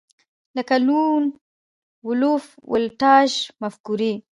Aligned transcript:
لکه 0.57 0.75
لون 0.87 1.23
وولف 2.05 2.43
ولټاژ 2.71 3.31
مفکورې 3.61 4.13